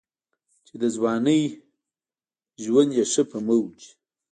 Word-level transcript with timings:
چې 0.67 0.73
دَځوانۍ 0.81 1.43
ژوند 2.63 2.91
ئې 2.97 3.03
ښۀ 3.11 3.23
پۀ 3.29 3.37
موج 3.47 3.77